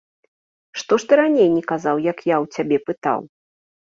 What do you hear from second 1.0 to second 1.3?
ж ты